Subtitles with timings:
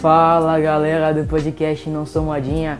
[0.00, 2.78] Fala galera do podcast Não Sou Modinha,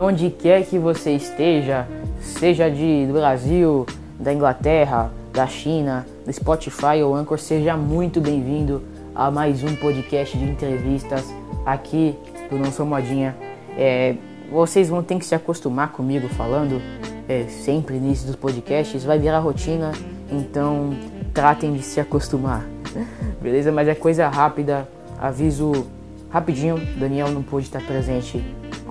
[0.00, 1.86] onde quer que você esteja,
[2.20, 3.86] seja de do Brasil,
[4.18, 8.82] da Inglaterra, da China, do Spotify ou Anchor, seja muito bem-vindo
[9.14, 11.32] a mais um podcast de entrevistas
[11.64, 12.16] aqui
[12.50, 13.36] do Não Sou Modinha.
[13.76, 14.16] É,
[14.50, 16.82] vocês vão ter que se acostumar comigo falando
[17.28, 19.92] é, sempre início dos podcasts, vai virar rotina,
[20.28, 20.90] então
[21.32, 22.64] tratem de se acostumar,
[23.40, 23.70] beleza?
[23.70, 24.88] Mas é coisa rápida,
[25.20, 25.86] aviso
[26.30, 28.42] rapidinho: Daniel não pôde estar presente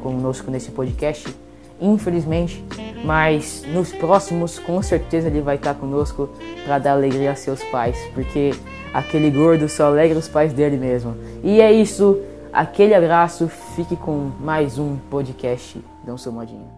[0.02, 1.34] conosco nesse podcast,
[1.80, 2.64] infelizmente,
[3.04, 6.30] mas nos próximos com certeza ele vai estar conosco
[6.66, 8.52] para dar alegria a seus pais, porque
[8.94, 11.16] aquele gordo só alegra os pais dele mesmo.
[11.44, 12.22] E é isso,
[12.52, 16.78] aquele abraço, fique com mais um podcast Não Sou Modinha.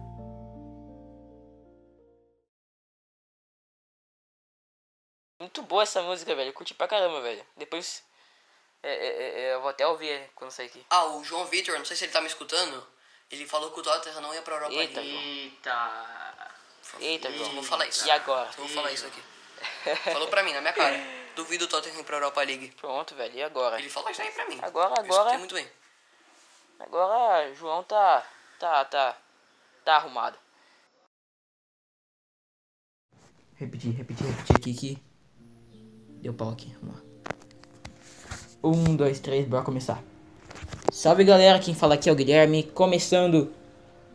[5.40, 6.52] Muito boa essa música, velho.
[6.52, 7.42] Curti pra caramba, velho.
[7.56, 8.04] Depois.
[8.82, 10.84] É, é, é, eu vou até ouvir quando sair aqui.
[10.88, 12.86] Ah, o João Vitor, não sei se ele tá me escutando,
[13.30, 15.16] ele falou que o Tottenham não ia pra Europa Eita, League.
[15.52, 16.50] Eita.
[16.98, 17.52] Eita, Eu João.
[17.54, 18.06] vou falar isso.
[18.06, 18.48] E agora?
[18.56, 19.22] Eu vou falar isso aqui.
[20.10, 20.96] Falou pra mim, na minha cara.
[21.36, 22.70] Duvido o Tottenham ir pra Europa League.
[22.80, 23.34] Pronto, velho.
[23.36, 23.78] E agora?
[23.78, 24.58] Ele falou isso aí pra mim.
[24.62, 25.70] Agora, Eu agora- escutei muito bem.
[26.78, 28.26] Agora, João tá.
[28.58, 29.16] Tá, tá.
[29.84, 30.38] Tá arrumado.
[33.56, 34.98] Repetir, repetir, repetir aqui que
[36.22, 36.74] deu pau aqui.
[38.62, 40.04] Um, dois, três, bora começar.
[40.92, 43.48] Salve galera, quem fala aqui é o Guilherme, começando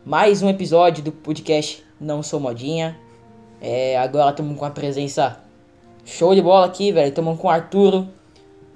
[0.04, 2.96] mais um episódio do podcast Não Sou Modinha.
[3.60, 5.40] É, agora estamos com a presença
[6.04, 7.08] show de bola aqui, velho.
[7.08, 8.08] Estamos com o Arturo,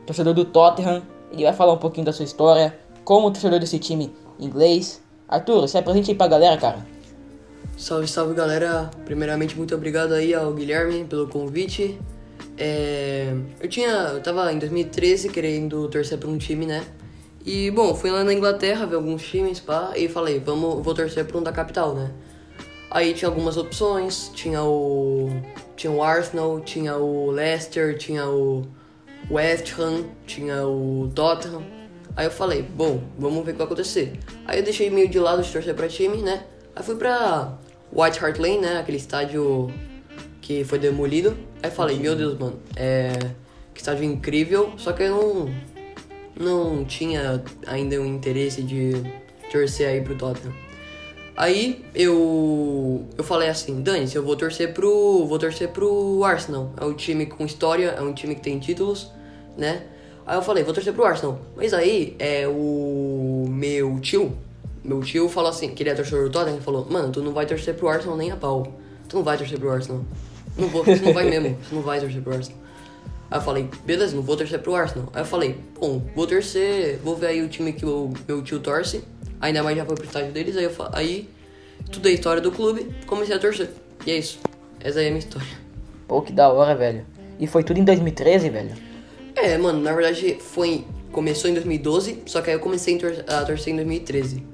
[0.05, 1.05] torcedor do Tottenham.
[1.31, 5.01] Ele vai falar um pouquinho da sua história, como torcedor desse time inglês.
[5.29, 6.85] Arturo, se apresente aí pra galera, cara.
[7.77, 8.91] Salve, salve galera.
[9.05, 11.97] Primeiramente, muito obrigado aí ao Guilherme pelo convite.
[12.63, 13.89] É, eu tinha.
[13.89, 16.85] Eu tava em 2013 querendo torcer pra um time, né?
[17.45, 21.25] E bom, fui lá na Inglaterra ver alguns times, pá, e falei, vamos, vou torcer
[21.25, 22.11] pra um da capital, né?
[22.91, 25.31] Aí tinha algumas opções, tinha o.
[25.75, 28.67] Tinha o Arsenal, tinha o Leicester, tinha o
[29.31, 31.63] West Ham, tinha o Tottenham.
[32.15, 34.19] Aí eu falei, bom, vamos ver o que vai acontecer.
[34.45, 36.45] Aí eu deixei meio de lado de torcer pra time, né?
[36.77, 37.57] Aí fui pra
[37.91, 38.81] White Hart Lane, né?
[38.81, 39.73] Aquele estádio
[40.43, 41.35] que foi demolido.
[41.63, 43.13] Aí falei, meu Deus, mano, é.
[43.75, 45.71] Que estádio incrível, só que eu não.
[46.39, 48.93] Não tinha ainda o interesse de
[49.53, 50.55] torcer aí pro Tottenham.
[51.37, 56.73] Aí eu eu falei assim, Dani, se eu vou torcer pro vou torcer pro Arsenal.
[56.81, 59.11] É um time com história, é um time que tem títulos,
[59.57, 59.83] né?
[60.27, 61.39] Aí eu falei, vou torcer pro Arsenal.
[61.57, 64.33] Mas aí é o meu tio,
[64.83, 67.75] meu tio falou assim, que ele é Tottenham, ele falou: "Mano, tu não vai torcer
[67.75, 68.67] pro Arsenal nem a pau.
[69.09, 70.05] Tu não vai torcer pro Arsenal.
[70.57, 72.59] Não vou, você não vai mesmo, você não vai torcer pro Arsenal."
[73.31, 75.09] Aí eu falei, beleza, não vou torcer pro Arsenal.
[75.15, 78.59] Aí eu falei, bom, vou torcer, vou ver aí o time que o meu tio
[78.59, 79.05] torce.
[79.41, 81.29] Ainda mais já foi pro estádio deles, aí eu aí
[81.85, 83.71] estudei a história do clube, comecei a torcer.
[84.05, 84.41] E é isso.
[84.81, 85.47] Essa aí é a minha história.
[86.09, 87.07] Pô, que da hora, velho.
[87.39, 88.71] E foi tudo em 2013, velho.
[89.37, 90.85] É, mano, na verdade foi.
[91.13, 94.45] Começou em 2012, só que aí eu comecei a tor- a torcer em 2013.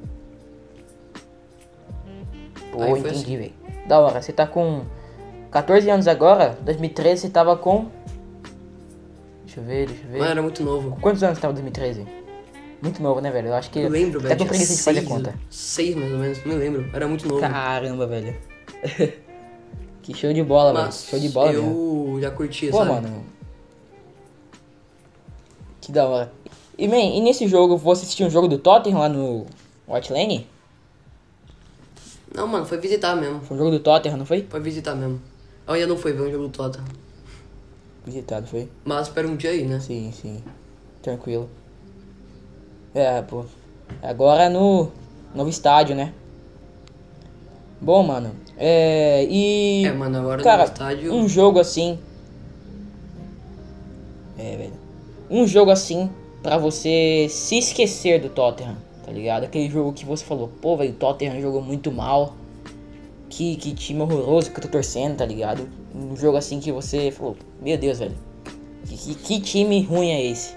[2.72, 3.36] Pô, Aí entendi, assim.
[3.36, 3.52] velho.
[3.86, 4.20] Da hora.
[4.22, 4.84] Você tá com
[5.50, 6.58] 14 anos agora?
[6.62, 7.86] 2013 você tava com.
[9.44, 10.18] Deixa eu ver, deixa eu ver.
[10.18, 10.96] Mas era muito novo.
[11.00, 12.06] Quantos anos você tava em 2013?
[12.82, 13.48] Muito novo, né, velho?
[13.48, 13.78] Eu acho que.
[13.78, 14.38] Eu lembro, Até velho.
[14.38, 15.34] com tinha preguiça de fazer conta.
[15.50, 16.90] Seis mais ou menos, não me lembro.
[16.92, 17.40] Era muito novo.
[17.40, 18.36] Caramba, velho.
[20.02, 20.84] que show de bola, velho.
[20.86, 22.18] Mas Show de bola, eu mesmo.
[22.20, 22.90] já curtia, Pô, sabe?
[22.90, 23.24] mano.
[25.80, 26.32] Que da hora.
[26.76, 29.46] E, man, e nesse jogo, você assistiu um jogo do Tottenham lá no
[29.88, 30.46] White Lane?
[32.34, 33.40] Não, mano, foi visitar mesmo.
[33.40, 34.46] Foi um jogo do Tottenham, não foi?
[34.50, 35.20] Foi visitar mesmo.
[35.66, 36.86] Ainda não fui ver um jogo do Tottenham.
[38.04, 38.68] Visitado, foi?
[38.84, 39.80] Mas espera um dia aí, né?
[39.80, 40.42] Sim, sim.
[41.02, 41.50] Tranquilo.
[42.94, 43.44] É, pô.
[44.02, 44.90] Agora no
[45.34, 46.12] novo estádio, né?
[47.80, 48.32] Bom, mano.
[48.56, 49.24] É.
[49.28, 49.84] E.
[49.86, 51.12] É, mano, agora cara, no estádio.
[51.12, 51.98] um jogo assim.
[54.38, 54.72] É, velho.
[55.28, 56.08] Um jogo assim
[56.42, 59.44] pra você se esquecer do Tottenham, tá ligado?
[59.44, 62.34] Aquele jogo que você falou, pô, velho, o Tottenham jogou muito mal.
[63.28, 65.68] Que, que time horroroso que eu tô torcendo, tá ligado?
[65.94, 68.14] Um jogo assim que você falou, meu Deus, velho.
[68.86, 70.54] Que, que, que time ruim é esse?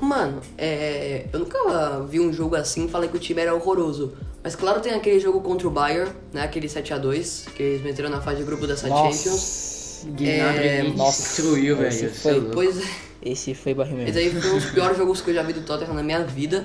[0.00, 1.26] Mano, é.
[1.32, 4.12] Eu nunca vi um jogo assim e falei que o time era horroroso.
[4.42, 6.42] Mas claro, tem aquele jogo contra o Bayern, né?
[6.42, 10.06] Aquele 7x2, que eles meteram na fase de grupo dessa Champions.
[10.06, 12.14] Gnabry É, nossa, destruiu, esse velho.
[12.14, 12.52] foi- é.
[12.52, 12.90] Pois é.
[13.22, 14.10] Esse foi barril mesmo.
[14.10, 16.22] Esse aí foi um dos piores jogos que eu já vi do Tottenham na minha
[16.22, 16.64] vida.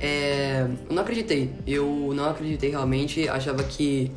[0.00, 1.50] É, eu não acreditei.
[1.66, 3.28] Eu não acreditei realmente.
[3.28, 4.10] Achava que.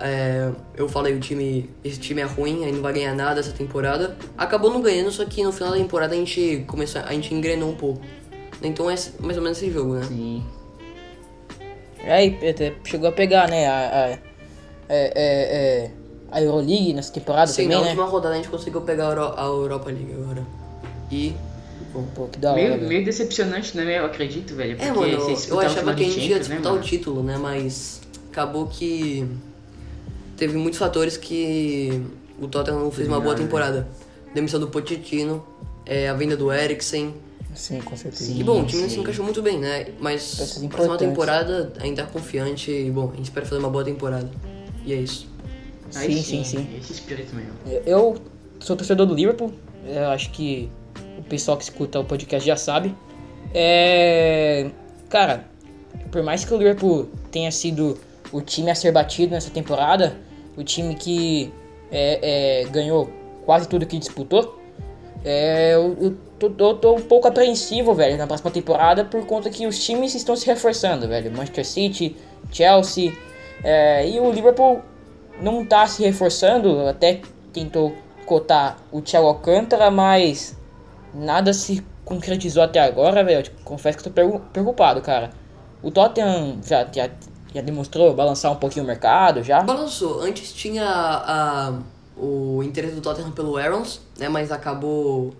[0.00, 1.70] É, eu falei, o time.
[1.84, 4.16] Esse time é ruim, aí não vai ganhar nada essa temporada.
[4.36, 7.02] Acabou não ganhando, só que no final da temporada a gente começou.
[7.02, 8.00] A gente engrenou um pouco.
[8.62, 10.04] Então é mais ou menos esse jogo, né?
[10.04, 10.42] Sim.
[12.06, 13.66] Aí, até chegou a pegar, né?
[13.66, 14.18] A, a, é,
[14.88, 15.10] é,
[15.86, 15.90] é,
[16.30, 17.88] a Euroleague nessa temporada Sim, também, na né?
[17.90, 20.44] última rodada a gente conseguiu pegar a, Euro- a Europa League agora.
[21.10, 21.34] E.
[22.14, 24.00] Pô, que da hora, Meio, meio decepcionante, né?
[24.00, 24.76] Eu acredito, velho.
[24.80, 26.84] É, mano, eu o achava que a gente ia né, disputar o mano?
[26.84, 27.38] título, né?
[27.38, 28.00] Mas
[28.32, 29.24] acabou que
[30.36, 32.02] teve muitos fatores que
[32.38, 33.42] o Tottenham não fez uma boa né?
[33.42, 33.88] temporada.
[34.34, 35.44] Demissão do Pochettino,
[35.86, 37.14] é, a venda do Eriksen.
[37.54, 38.32] Sim, com certeza.
[38.32, 39.86] E bom, o time se encaixou muito bem, né?
[40.00, 43.84] Mas Peças próxima temporada ainda tá confiante e bom, a gente espera fazer uma boa
[43.84, 44.28] temporada.
[44.84, 45.28] E é isso.
[45.94, 46.76] Aí Sim, sim, sim.
[46.76, 47.52] Esse espírito mesmo.
[47.86, 48.16] Eu
[48.58, 49.52] sou torcedor do Liverpool.
[49.86, 50.68] Eu acho que
[51.18, 52.94] o pessoal que escuta o podcast já sabe.
[53.52, 54.70] É...
[55.08, 55.44] Cara,
[56.10, 57.96] por mais que o Liverpool tenha sido
[58.32, 60.16] o time a ser batido nessa temporada,
[60.56, 61.52] o time que
[61.90, 63.10] é, é, ganhou
[63.44, 64.58] quase tudo que disputou,
[65.24, 69.48] é, eu, eu tô, eu tô um pouco apreensivo, velho, na próxima temporada por conta
[69.48, 71.30] que os times estão se reforçando, velho.
[71.30, 72.16] Manchester City,
[72.52, 73.12] Chelsea,
[73.62, 74.82] é, e o Liverpool
[75.40, 77.20] não tá se reforçando, até
[77.52, 77.94] tentou
[78.26, 80.56] cotar o Thiago Alcântara, mas
[81.14, 83.50] nada se concretizou até agora, velho.
[83.64, 85.30] Confesso que tô preocupado, cara.
[85.82, 87.10] O Tottenham já, já,
[87.54, 89.62] já demonstrou balançar um pouquinho o mercado, já.
[89.62, 90.20] Balançou.
[90.20, 91.78] Antes tinha a,
[92.16, 94.28] o interesse do Tottenham pelo Aarons, né?
[94.28, 95.32] Mas acabou.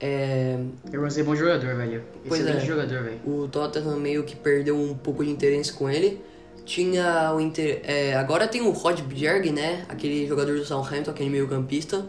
[0.00, 0.56] é,
[0.92, 2.04] Eu é bom jogador, velho.
[2.28, 2.66] Pois Excelente é.
[2.66, 3.20] jogador, velho.
[3.26, 6.24] o Tottenham meio que perdeu um pouco de interesse com ele.
[6.64, 7.80] Tinha o inter...
[7.82, 9.84] é, agora tem o Rod Bjerg, né?
[9.88, 12.06] Aquele jogador do Southampton, aquele meio campista,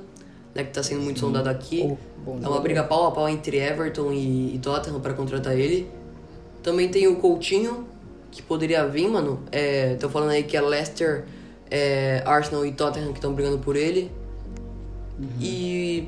[0.54, 0.64] né?
[0.64, 1.98] Que tá sendo muito sondado aqui.
[2.26, 5.90] Oh, é uma briga pau a pau entre Everton e, e Tottenham para contratar ele.
[6.62, 7.88] Também tem o Coutinho,
[8.34, 9.40] que poderia vir, mano.
[9.52, 11.24] É, tô falando aí que é Leicester,
[11.70, 14.12] é, Arsenal e Tottenham que estão brigando por ele.
[15.40, 16.08] E.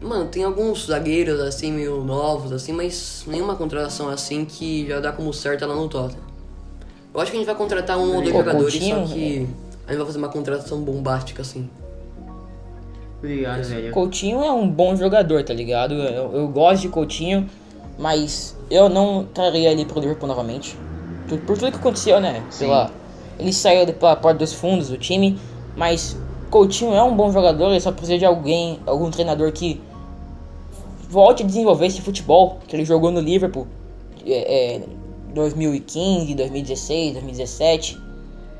[0.00, 5.12] Mano, tem alguns zagueiros assim, meio novos, assim, mas nenhuma contratação assim que já dá
[5.12, 6.24] como certa lá no Tottenham.
[7.14, 9.48] Eu acho que a gente vai contratar um ou dois Pô, jogadores, Coutinho, só que
[9.86, 11.70] a gente vai fazer uma contratação bombástica assim.
[13.18, 13.92] Obrigado, velho.
[13.92, 15.94] Coutinho é um bom jogador, tá ligado?
[15.94, 17.48] Eu, eu gosto de Coutinho,
[17.96, 20.76] mas eu não traria ele pro Liverpool novamente.
[21.28, 22.42] Por tudo que aconteceu, né?
[22.58, 22.90] Pela,
[23.38, 25.38] ele saiu pela porta dos fundos do time,
[25.76, 26.16] mas
[26.50, 29.80] Coutinho é um bom jogador, ele só precisa de alguém, algum treinador que
[31.08, 33.66] volte a desenvolver esse futebol que ele jogou no Liverpool
[34.26, 34.82] é, é,
[35.34, 38.00] 2015, 2016, 2017.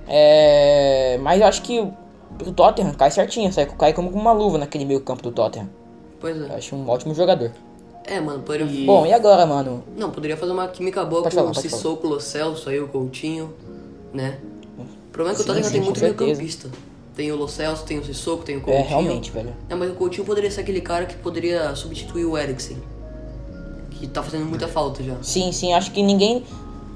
[0.09, 4.59] É, mas eu acho que o Tottenham cai certinho, sai, cai como com uma luva
[4.59, 5.69] naquele meio campo do Tottenham.
[6.21, 6.57] Pois Eu é.
[6.57, 7.51] acho um ótimo jogador.
[8.05, 8.67] É, mano, poderia.
[8.67, 9.85] E- Bom, e agora, mano?
[9.97, 12.89] Não, poderia fazer uma química boa Pode com falar, o Sissoko, o Celso, aí o
[12.89, 13.53] Coutinho,
[14.13, 14.39] né?
[14.79, 16.41] O problema é que Sim, o Tottenham sim, tem muito meio certeza.
[16.41, 16.71] campista.
[17.15, 18.87] Tem o Lo Celso, tem o Sissoko, tem o É, Coutinho.
[18.89, 19.55] realmente, velho.
[19.69, 22.79] É, mas o Coutinho poderia ser aquele cara que poderia substituir o Eriksen.
[23.91, 25.15] Que tá fazendo muita falta já.
[25.23, 26.43] Sim, sim, acho que ninguém.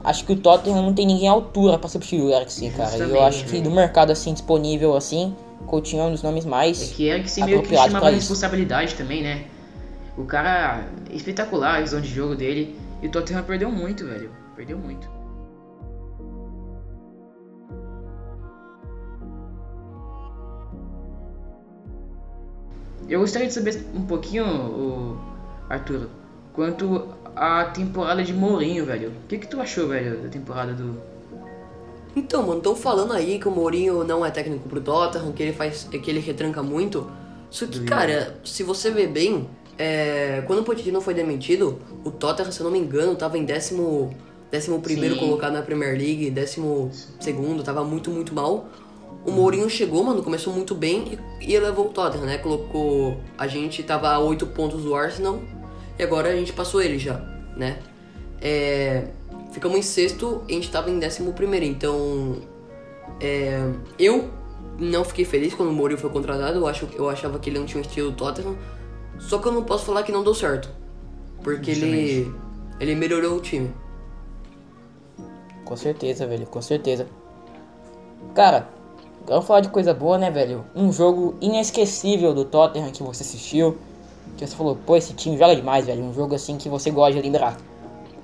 [0.02, 2.90] Acho que o Tottenham não tem ninguém à altura pra substituir o Eriksen, cara.
[2.90, 3.64] E eu Justamente, acho que velho.
[3.64, 5.34] do mercado assim disponível assim,
[5.66, 6.80] Coutinho é um dos nomes mais.
[6.98, 8.10] É que se meio que de isso.
[8.10, 9.44] responsabilidade também, né?
[10.16, 12.78] O cara é espetacular, a visão de jogo dele.
[13.02, 14.30] E o Tottenham perdeu muito, velho.
[14.54, 15.16] Perdeu muito.
[23.08, 25.20] Eu gostaria de saber um pouquinho, o
[25.68, 26.08] Arthur,
[26.52, 29.10] quanto à temporada de Mourinho, velho.
[29.10, 30.96] O que, que tu achou, velho, da temporada do.
[32.16, 35.52] Então, mano, estão falando aí que o Mourinho não é técnico pro Tottenham, que ele
[35.52, 35.84] faz.
[35.84, 37.08] que ele retranca muito.
[37.48, 42.50] Só que, cara, se você ver bem, é, quando o Pochettino foi demitido, o Tottenham,
[42.50, 44.14] se eu não me engano, tava em décimo,
[44.50, 45.20] décimo primeiro Sim.
[45.20, 46.90] colocado na Premier League, décimo
[47.20, 48.68] segundo, tava muito, muito mal.
[49.24, 52.38] O Mourinho chegou, mano, começou muito bem e, e elevou o Tottenham, né?
[52.38, 53.16] Colocou.
[53.36, 55.40] A gente tava a 8 pontos do Arsenal
[55.98, 57.18] e agora a gente passou ele já,
[57.56, 57.78] né?
[58.40, 59.08] É,
[59.52, 62.40] ficamos em sexto e a gente tava em décimo primeiro, então.
[63.20, 63.60] é,
[63.98, 64.30] eu
[64.78, 67.66] não fiquei feliz quando o Mourinho foi contratado, eu, acho, eu achava que ele não
[67.66, 68.56] tinha um estilo Tottenham.
[69.18, 70.70] Só que eu não posso falar que não deu certo.
[71.42, 72.34] Porque ele.
[72.78, 73.70] Ele melhorou o time.
[75.64, 77.06] Com certeza, velho, com certeza.
[78.34, 78.68] Cara,
[79.26, 80.64] vamos falar de coisa boa, né, velho?
[80.74, 83.76] Um jogo inesquecível do Tottenham que você assistiu.
[84.36, 86.04] Que você falou, pô, esse time joga demais, velho.
[86.04, 87.56] Um jogo assim que você gosta de lembrar.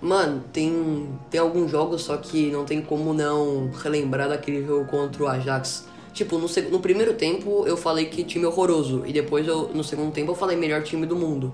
[0.00, 5.22] Mano, tem, tem alguns jogos, só que não tem como não relembrar daquele jogo contra
[5.22, 5.86] o Ajax.
[6.12, 9.02] Tipo, no, no primeiro tempo eu falei que time horroroso.
[9.06, 11.52] E depois, eu, no segundo tempo, eu falei melhor time do mundo.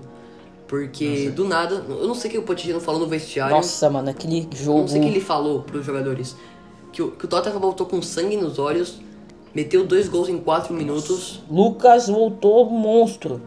[0.67, 3.55] Porque do nada, eu não sei o que o Pochettino falou no vestiário.
[3.55, 4.79] Nossa, mano, aquele Eu jogo.
[4.81, 6.35] não sei o que ele falou pros jogadores.
[6.91, 8.99] Que o, que o Tottenham voltou com sangue nos olhos,
[9.53, 11.41] meteu dois gols em quatro minutos.
[11.49, 13.41] Lucas voltou monstro.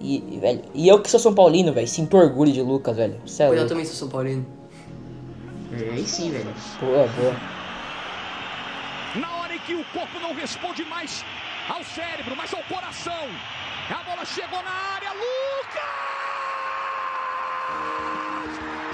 [0.00, 3.14] E, velho, e eu que sou São Paulino, velho, sinto orgulho de Lucas, velho.
[3.38, 4.46] É Pois eu também sou São Paulino.
[5.72, 6.48] É, aí sim, velho.
[6.80, 7.36] Boa, boa.
[9.66, 11.24] Que o corpo não responde mais
[11.68, 13.28] ao cérebro, mas ao coração.
[13.90, 15.82] A bola chegou na área, Lucas!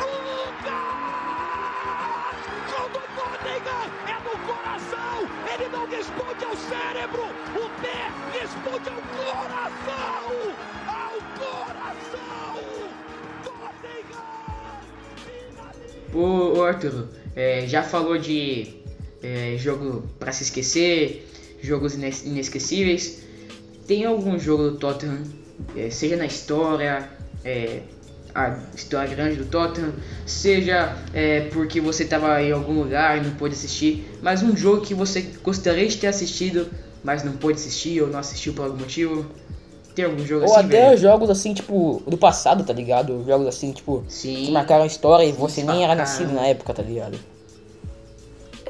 [0.01, 1.13] Lucas!
[2.71, 3.85] Gol do Tottenham!
[4.09, 5.29] É no coração!
[5.53, 7.23] Ele não responde ao cérebro!
[7.55, 8.11] O pé
[8.41, 10.55] responde ao coração!
[10.89, 12.57] Ao coração!
[13.45, 14.25] Tottenham!
[16.15, 18.82] Ô Arthur, é, já falou de
[19.23, 21.29] é, jogo pra se esquecer,
[21.63, 23.23] jogos ines- inesquecíveis.
[23.87, 25.23] Tem algum jogo do Tottenham,
[25.77, 27.09] é, seja na história,
[27.45, 27.81] é,
[28.35, 29.93] a história grande do Tottenham,
[30.25, 34.83] seja é, porque você estava em algum lugar e não pôde assistir, mas um jogo
[34.83, 36.67] que você gostaria de ter assistido,
[37.05, 39.27] mas não pôde assistir ou não assistiu por algum motivo?
[39.95, 40.97] Tem algum jogo Ou assim, até velho?
[40.99, 43.23] jogos assim, tipo, do passado, tá ligado?
[43.27, 44.47] Jogos assim, tipo, Sim.
[44.47, 47.19] que marcaram a história e você nem era nascido na época, tá ligado?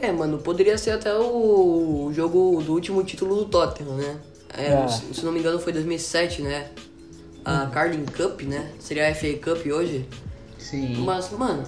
[0.02, 4.16] É, mano, poderia ser até o jogo do último título do Tottenham, né?
[4.52, 4.88] É, Ah.
[4.88, 6.66] se se não me engano foi 2007, né?
[7.44, 8.68] A Carling Cup, né?
[8.80, 10.06] Seria a FA Cup hoje.
[10.58, 10.96] Sim.
[11.04, 11.62] Mas, mano,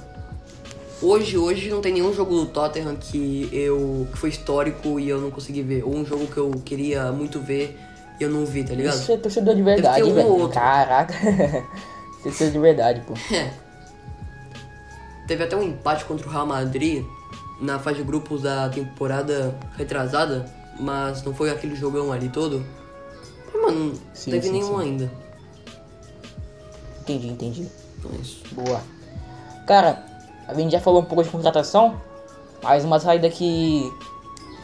[1.00, 5.20] hoje, hoje não tem nenhum jogo do Tottenham que eu que foi histórico e eu
[5.20, 5.84] não consegui ver.
[5.84, 7.78] Ou um jogo que eu queria muito ver
[8.20, 8.94] e eu não vi, tá ligado?
[8.94, 10.26] Isso é torcedor de verdade, um velho.
[10.28, 10.54] ou outro.
[10.60, 11.14] Caraca.
[12.22, 13.14] torcedor de verdade, pô.
[13.32, 13.50] É.
[15.26, 17.04] Teve até um empate contra o Real Madrid
[17.60, 20.44] na fase de grupos da temporada retrasada,
[20.78, 22.64] mas não foi aquele jogão ali todo.
[23.52, 24.82] Mas, mano, não Sim, teve sim, nenhum sim.
[24.82, 25.10] ainda.
[27.00, 27.68] Entendi, entendi.
[27.98, 28.42] Então é isso.
[28.52, 28.80] Boa.
[29.66, 30.04] Cara,
[30.48, 32.00] a gente já falou um pouco de contratação,
[32.62, 33.92] mas uma saída que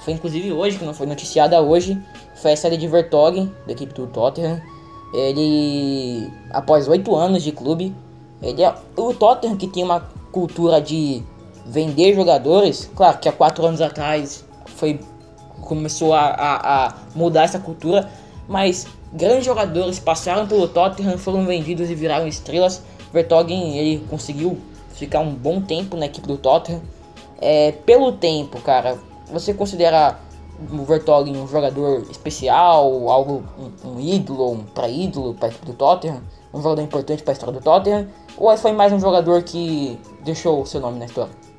[0.05, 2.01] foi inclusive hoje, que não foi noticiada hoje,
[2.37, 4.61] foi a saída de Vertonghen, da equipe do Tottenham.
[5.13, 7.95] Ele, após oito anos de clube,
[8.41, 10.01] ele é o Tottenham que tem uma
[10.33, 11.23] cultura de
[11.71, 12.91] vender jogadores.
[12.95, 15.01] Claro que há quatro anos atrás foi
[15.61, 18.11] começou a, a, a mudar essa cultura,
[18.49, 22.83] mas grandes jogadores passaram pelo Tottenham, foram vendidos e viraram estrelas.
[23.13, 24.59] Vertonghen ele conseguiu
[24.95, 26.81] ficar um bom tempo na equipe do Tottenham.
[27.41, 28.99] É, pelo tempo, cara,
[29.31, 30.19] você considera
[30.73, 35.75] o Vertonghen um jogador especial, algo um, um ídolo, um pré-ídolo para a equipe do
[35.75, 36.21] Tottenham,
[36.53, 40.63] um jogador importante para a história do Tottenham, ou foi mais um jogador que deixou
[40.63, 41.50] o seu nome na história?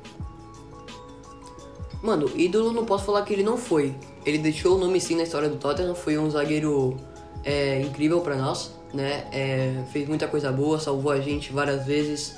[2.02, 3.94] Mano, ídolo não posso falar que ele não foi.
[4.26, 6.96] Ele deixou o nome sim na história do Tottenham, foi um zagueiro
[7.44, 9.24] é, incrível pra nós, né?
[9.32, 12.34] É, fez muita coisa boa, salvou a gente várias vezes.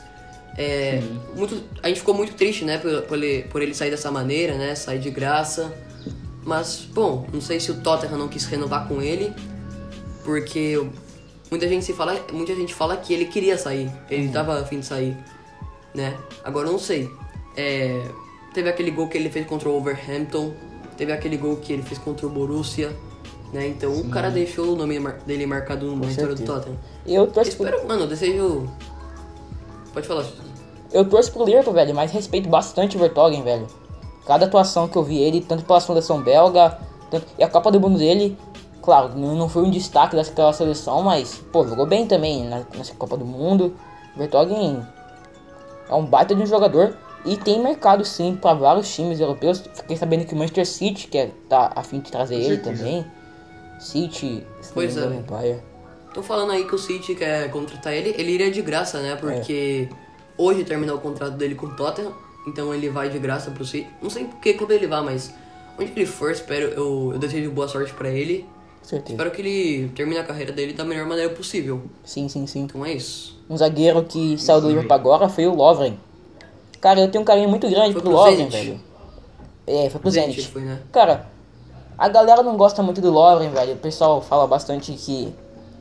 [0.56, 1.02] É,
[1.34, 4.54] muito, a gente ficou muito triste, né, por, por ele, por ele sair dessa maneira,
[4.56, 4.74] né?
[4.74, 5.72] Sair de graça.
[6.44, 9.32] Mas, bom, não sei se o Tottenham não quis renovar com ele,
[10.24, 10.86] porque
[11.50, 14.86] muita gente se fala, muita gente fala que ele queria sair, ele tava afim de
[14.86, 15.16] sair,
[15.94, 16.14] né?
[16.44, 17.10] Agora eu não sei.
[17.56, 18.02] É,
[18.54, 20.52] teve aquele gol que ele fez contra o Wolverhampton,
[20.96, 22.96] teve aquele gol que ele fez contra o Borussia,
[23.52, 23.66] né?
[23.68, 26.42] Então o cara deixou o nome dele marcado na história do.
[26.42, 26.78] Tottenham.
[27.06, 28.70] Eu torço pro, Espero, mano, eu desejo.
[29.92, 30.24] Pode falar.
[30.92, 33.66] eu torço pro Liverpool, velho, mas respeito bastante o Vertonghen, velho.
[34.26, 36.78] Cada atuação que eu vi ele, tanto pela seleção belga,
[37.10, 37.26] tanto...
[37.38, 38.36] e a Copa do Mundo dele,
[38.82, 42.94] claro, não não foi um destaque daquela seleção, mas, pô, jogou bem também na- nessa
[42.94, 43.74] Copa do Mundo.
[44.16, 44.82] O Vertonghen
[45.88, 49.62] é um baita de um jogador e tem mercado sim para vários times europeus.
[49.74, 53.04] Fiquei sabendo que o Manchester City quer tá a fim de trazer ele também.
[53.80, 55.06] City, Pois é.
[55.06, 55.62] o Bayern.
[56.12, 59.16] Tô falando aí que o City quer contratar ele, ele iria de graça, né?
[59.16, 59.88] Porque
[60.38, 62.12] hoje terminou o contrato dele com o Tottenham,
[62.46, 63.88] então ele vai de graça pro City.
[64.00, 65.34] Não sei por que clube ele vai, mas
[65.78, 68.46] onde ele for, espero, eu, eu desejo boa sorte pra ele.
[68.82, 69.14] Certeza.
[69.14, 71.82] Espero que ele termine a carreira dele da melhor maneira possível.
[72.04, 72.60] Sim, sim, sim.
[72.60, 73.42] Então é isso.
[73.48, 75.98] Um zagueiro que saiu do Liverpool agora foi o Lovren.
[76.84, 78.78] Cara, eu tenho um carinho muito grande Foi pro pro Lovren, velho.
[79.66, 80.52] É, foi pro Zenit Zenit.
[80.52, 80.80] foi, né?
[80.92, 81.26] Cara,
[81.96, 83.72] a galera não gosta muito do Lovren, velho.
[83.72, 85.34] O pessoal fala bastante que.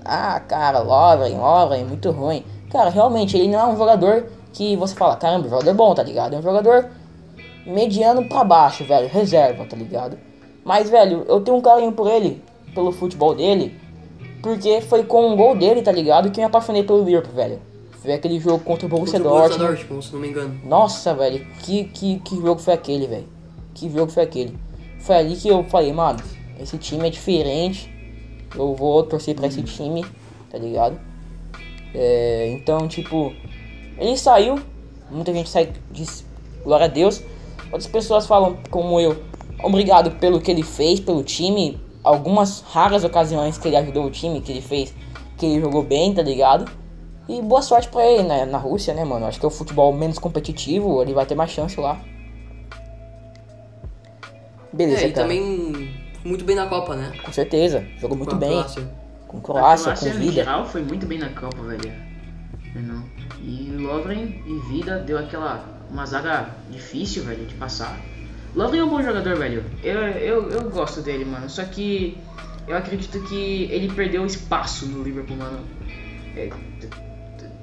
[0.05, 2.45] Ah, cara, Lovren, Lovren, muito ruim.
[2.71, 6.35] Cara, realmente, ele não é um jogador que você fala, caramba, jogador bom, tá ligado?
[6.35, 6.89] É um jogador
[7.65, 9.09] mediano pra baixo, velho.
[9.09, 10.17] Reserva, tá ligado?
[10.63, 12.41] Mas, velho, eu tenho um carinho por ele,
[12.73, 13.77] pelo futebol dele.
[14.41, 16.31] Porque foi com um gol dele, tá ligado?
[16.31, 17.72] Que eu me apaixonei pelo Liverpool, velho.
[18.03, 19.75] Foi aquele jogo contra o Borussia o Borussia Dortmund.
[19.77, 20.59] Dortmund, se não me engano.
[20.65, 23.29] Nossa, velho, que, que, que jogo foi aquele, velho?
[23.73, 24.59] Que jogo foi aquele?
[24.99, 26.19] Foi ali que eu falei, mano,
[26.59, 27.89] esse time é diferente.
[28.53, 30.05] Eu vou torcer pra esse time,
[30.51, 30.99] tá ligado?
[31.95, 33.33] É, então, tipo,
[33.97, 34.59] ele saiu.
[35.09, 36.25] Muita gente sai, diz
[36.61, 37.23] glória a Deus.
[37.67, 39.15] Outras pessoas falam, como eu,
[39.63, 41.79] obrigado pelo que ele fez pelo time.
[42.03, 44.93] Algumas raras ocasiões que ele ajudou o time, que ele fez,
[45.37, 46.82] que ele jogou bem, tá ligado?
[47.27, 49.25] E boa sorte pra ele né, na Rússia, né, mano?
[49.25, 51.99] Acho que é o futebol menos competitivo, ele vai ter mais chance lá.
[54.73, 55.27] Beleza, é, e cara.
[55.27, 55.93] também
[56.25, 57.13] muito bem na Copa, né?
[57.23, 58.51] Com certeza, jogou muito bem.
[58.51, 58.91] Croácia.
[59.27, 60.31] Com Croácia, Croácia, com vida.
[60.31, 61.93] Em geral foi muito bem na Copa, velho.
[62.75, 63.03] Não.
[63.41, 67.99] E Lovren e Vida deu aquela uma zaga difícil, velho, de passar.
[68.55, 69.63] Lovren é um bom jogador, velho.
[69.83, 71.49] Eu, eu, eu gosto dele, mano.
[71.49, 72.17] Só que
[72.67, 75.59] eu acredito que ele perdeu espaço no Liverpool, mano.
[76.35, 76.49] É,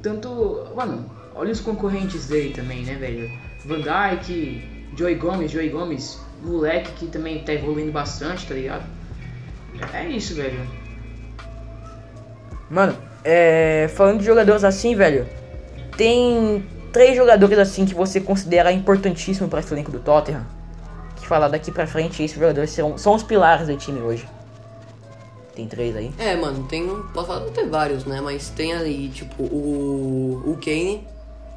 [0.03, 0.67] tanto.
[0.75, 1.05] Mano,
[1.35, 3.31] olha os concorrentes dele também, né, velho?
[3.65, 8.85] Van Dijk, Joey Gomes, Joey Gomes, moleque que também tá evoluindo bastante, tá ligado?
[9.95, 10.61] É isso, velho.
[12.69, 15.27] Mano, é, falando de jogadores assim, velho,
[15.97, 20.47] tem três jogadores assim que você considera importantíssimo para esse elenco do Tottenham.
[21.17, 24.27] Que falar daqui pra frente, esses jogadores são, são os pilares do time hoje.
[25.55, 26.13] Tem três aí?
[26.19, 26.87] É, mano, tem.
[27.13, 28.21] Posso falar tem vários, né?
[28.21, 30.43] Mas tem aí, tipo, o.
[30.47, 31.07] O Kane.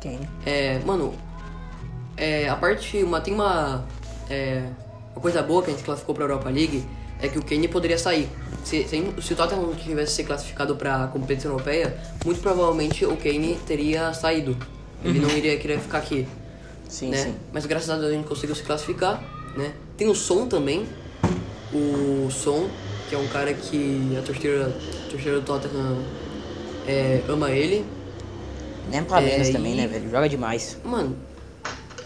[0.02, 0.28] Kane.
[0.46, 1.14] É, mano.
[2.18, 3.04] É, a parte.
[3.04, 3.86] Uma, tem uma.
[4.30, 4.64] É,
[5.14, 6.84] uma coisa boa que a gente classificou pra Europa League
[7.22, 8.28] é que o Kane poderia sair.
[8.64, 13.58] Se, se, se o Tottenham tivesse ser classificado pra competição europeia, muito provavelmente o Kane
[13.66, 14.58] teria saído.
[15.04, 15.28] Ele uhum.
[15.28, 16.28] não iria querer ficar aqui.
[16.88, 17.18] Sim, né?
[17.18, 17.36] sim.
[17.52, 19.24] Mas graças a Deus a gente conseguiu se classificar,
[19.56, 19.74] né?
[19.98, 20.86] Tem o Som também.
[21.74, 22.70] O Som
[23.14, 26.00] que é um cara que a torcida, a torcida do Tottenham
[26.88, 27.86] é, ama ele.
[28.90, 29.78] Nem pra menos é, também, e...
[29.78, 30.10] né, velho?
[30.10, 30.80] Joga demais.
[30.84, 31.16] Mano,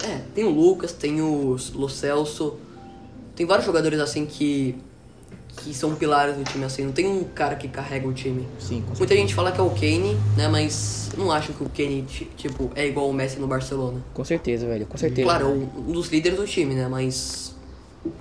[0.03, 2.57] é, tem o Lucas, tem o Lo Celso,
[3.37, 4.75] tem vários jogadores assim que
[5.55, 8.45] que são pilares do time assim, não tem um cara que carrega o time.
[8.59, 12.03] Sim, Muita gente fala que é o Kane, né, mas não acho que o Kane
[12.35, 14.03] tipo é igual o Messi no Barcelona.
[14.13, 15.23] Com certeza, velho, com certeza.
[15.23, 17.56] Claro, um dos líderes do time, né, mas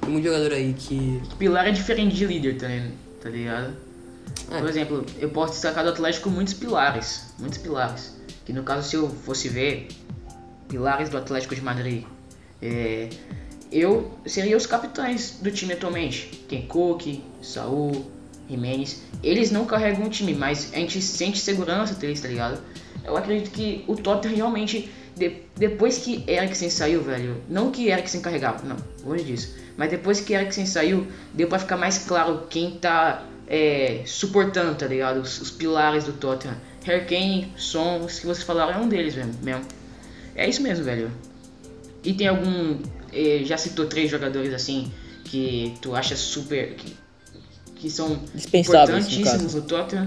[0.00, 1.20] tem muito jogador aí que.
[1.38, 3.74] Pilar é diferente de líder também, tá ligado?
[4.50, 4.58] É.
[4.58, 7.34] Por exemplo, eu posso destacar do Atlético muitos pilares.
[7.38, 8.16] Muitos pilares.
[8.44, 9.88] Que no caso, se eu fosse ver
[10.68, 12.04] pilares do Atlético de Madrid,
[12.62, 13.08] é,
[13.70, 16.44] eu seria os capitães do time atualmente.
[16.48, 18.06] Tem Cook, Saul,
[18.48, 19.02] Jimenez.
[19.22, 22.60] Eles não carregam o time, mas a gente sente segurança deles, tá ligado?
[23.04, 28.20] Eu acredito que o Tottenham realmente, de, depois que Eriksen saiu, velho, não que Eriksen
[28.20, 32.72] carregava, não, longe disso mas depois que Eriksen saiu, deu pra ficar mais claro quem
[32.72, 35.20] tá é, suportando, tá ligado?
[35.20, 36.56] Os, os, pilares do Tottenham.
[36.84, 39.34] Harry Kane, Son, os que vocês falaram é um deles mesmo.
[39.42, 39.64] mesmo.
[40.34, 41.10] É isso mesmo, velho.
[42.02, 42.78] E tem algum.
[43.12, 44.92] Eh, já citou três jogadores assim
[45.24, 46.74] que tu acha super.
[46.74, 46.96] que,
[47.74, 48.20] que são
[48.52, 50.06] importantíssimos no, no Tottenham.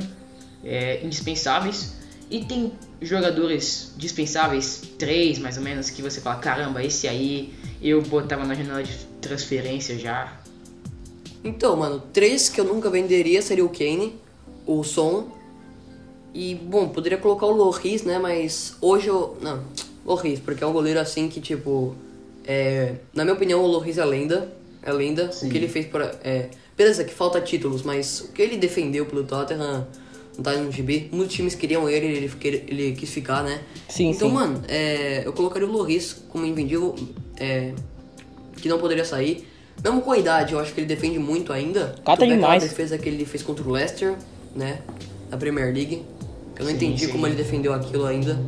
[0.63, 1.97] É, indispensáveis.
[2.29, 8.02] E tem jogadores dispensáveis, três mais ou menos, que você fala, caramba, esse aí eu
[8.02, 10.39] botava na janela de transferência já.
[11.44, 14.15] Então, mano, três que eu nunca venderia seria o Kane,
[14.65, 15.39] o Son
[16.34, 18.20] e, bom, poderia colocar o Loris, né?
[18.20, 19.38] Mas hoje eu.
[19.42, 19.63] Não,
[20.06, 21.96] Loris, porque é um goleiro assim que, tipo.
[22.46, 24.52] É, na minha opinião, o Loris é lenda.
[24.82, 25.32] É lenda.
[25.32, 25.48] Sim.
[25.48, 26.15] O que ele fez para.
[26.24, 29.88] É, beleza, que falta títulos, mas o que ele defendeu pelo Tottenham
[30.39, 31.10] não tá no GB.
[31.12, 32.32] Muitos times queriam ele, ele,
[32.67, 33.60] ele quis ficar, né?
[33.88, 34.34] Sim, então, sim.
[34.34, 36.95] mano, é, eu colocaria o Loris como invendível,
[37.38, 37.73] é,
[38.58, 39.45] que não poderia sair.
[39.84, 41.95] Mesmo com a idade, eu acho que ele defende muito ainda.
[42.04, 42.63] Cata demais.
[42.63, 44.15] A defesa que ele fez contra o Leicester,
[44.56, 44.80] né?
[45.30, 46.04] Na Premier League.
[46.58, 47.12] Eu não sim, entendi sim.
[47.12, 48.39] como ele defendeu aquilo ainda.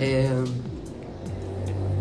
[0.00, 0.28] é...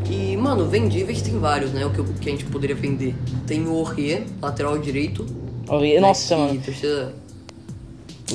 [0.10, 1.86] E, mano, vendíveis tem vários, né?
[1.86, 3.16] O que, que a gente poderia vender.
[3.48, 5.26] Tem o Aurier, lateral direito.
[5.68, 6.08] Aurier, né?
[6.08, 6.62] nossa, mano.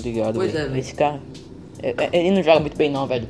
[0.02, 0.35] Ligado?
[0.35, 0.74] Pois véio.
[0.74, 1.20] é, Esse cara.
[1.82, 3.28] É, é, ele não joga muito bem, não, velho.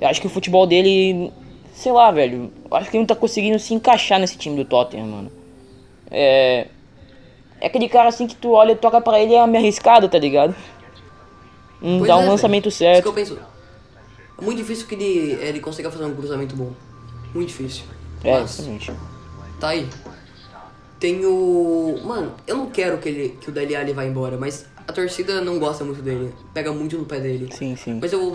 [0.00, 1.32] Eu acho que o futebol dele.
[1.74, 2.52] Sei lá, velho.
[2.70, 5.32] Eu acho que ele não tá conseguindo se encaixar nesse time do Tottenham, mano.
[6.10, 6.68] É.
[7.60, 10.18] É aquele cara assim que tu olha e toca pra ele é meio arriscado, tá
[10.18, 10.54] ligado?
[11.80, 12.72] Não pois dá é, um lançamento véio.
[12.72, 12.94] certo.
[12.94, 13.38] Isso que eu penso.
[14.38, 16.72] É muito difícil que ele, ele consiga fazer um cruzamento bom.
[17.34, 17.84] Muito difícil.
[18.22, 18.92] É, Mas, exatamente.
[19.60, 19.88] Tá aí.
[20.98, 22.00] Tem o.
[22.04, 25.40] Mano, eu não quero que, ele, que o Dele Alli vá embora, mas a torcida
[25.40, 27.48] não gosta muito dele, pega muito no pé dele.
[27.52, 27.98] Sim, sim.
[28.00, 28.32] Mas eu,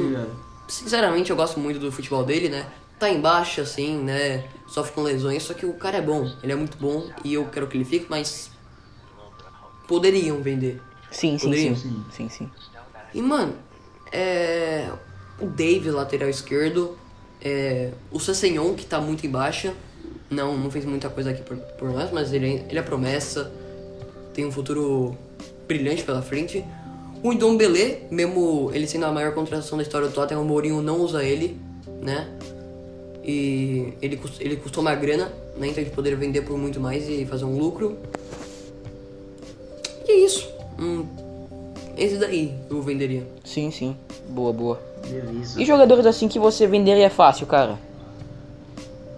[0.68, 2.66] sinceramente, eu gosto muito do futebol dele, né?
[2.98, 4.46] Tá embaixo, assim, né?
[4.68, 7.46] Sofre com lesões, só que o cara é bom, ele é muito bom e eu
[7.46, 8.52] quero que ele fique, mas
[9.88, 10.82] poderiam vender.
[11.12, 11.76] Sim, sim, poderiam.
[11.76, 12.52] sim, sim, sim.
[13.14, 13.56] E, mano,
[14.12, 14.90] é...
[15.40, 16.98] o Dave, lateral esquerdo,
[17.42, 17.92] é...
[18.12, 19.74] o Sessenhon, que tá muito embaixo,
[20.30, 23.52] não, não fez muita coisa aqui por, por nós, mas ele, ele é promessa,
[24.34, 25.18] tem um futuro
[25.70, 26.66] brilhante pela frente.
[27.22, 31.00] O Belé, mesmo ele sendo a maior contratação da história do Tottenham, o Mourinho não
[31.00, 31.58] usa ele,
[32.02, 32.28] né?
[33.24, 35.68] E ele, ele custou uma grana, né?
[35.68, 37.98] Então ele poderia vender por muito mais e fazer um lucro.
[40.08, 40.50] E é isso.
[40.80, 41.06] Hum,
[41.96, 43.28] esse daí eu venderia.
[43.44, 43.96] Sim, sim.
[44.30, 44.82] Boa, boa.
[45.08, 45.62] Beleza.
[45.62, 47.78] E jogadores assim que você venderia fácil, cara?